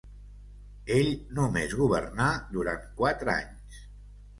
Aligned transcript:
Ell 0.95 1.11
només 1.41 1.77
governà 1.83 2.33
durant 2.59 2.87
quatre 3.05 3.41
anys. 3.41 3.83